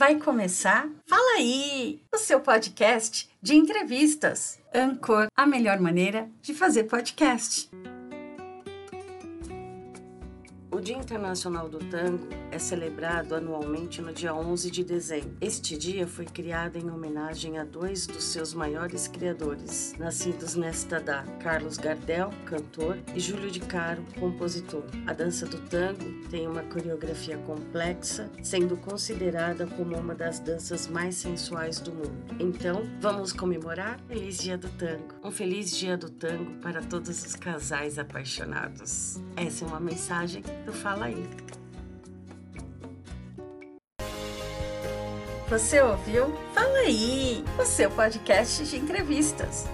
[0.00, 0.88] Vai começar?
[1.06, 2.00] Fala aí!
[2.10, 4.58] O seu podcast de entrevistas.
[4.72, 7.68] Ancor, a melhor maneira de fazer podcast.
[10.72, 15.36] O Dia Internacional do Tango é celebrado anualmente no dia 11 de dezembro.
[15.40, 21.28] Este dia foi criado em homenagem a dois dos seus maiores criadores, nascidos nesta data:
[21.42, 24.84] Carlos Gardel, cantor, e Júlio de Caro, compositor.
[25.08, 31.16] A dança do tango tem uma coreografia complexa, sendo considerada como uma das danças mais
[31.16, 32.12] sensuais do mundo.
[32.38, 35.14] Então, vamos comemorar Feliz Dia do Tango.
[35.24, 39.18] Um feliz Dia do Tango para todos os casais apaixonados.
[39.36, 41.28] Essa é uma mensagem Fala aí.
[45.48, 46.32] Você ouviu?
[46.54, 47.44] Fala aí!
[47.58, 49.66] O seu podcast de entrevistas.